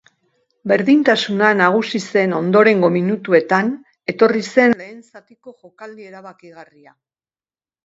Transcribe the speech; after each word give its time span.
Berdintasuna 0.69 1.49
nagusi 1.59 2.01
zen 2.13 2.33
ondorengo 2.37 2.89
minutuetan 2.97 3.71
etorri 4.15 4.43
zen 4.55 4.75
lehen 4.81 4.99
zatiko 5.13 5.57
jokaldi 5.61 6.11
erabakigarria. 6.11 6.99